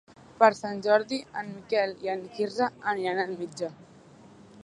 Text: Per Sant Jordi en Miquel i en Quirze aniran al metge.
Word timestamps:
Per 0.37 0.47
Sant 0.59 0.79
Jordi 0.85 1.19
en 1.41 1.51
Miquel 1.57 1.93
i 2.07 2.11
en 2.15 2.25
Quirze 2.37 2.71
aniran 2.95 3.23
al 3.27 3.39
metge. 3.45 3.73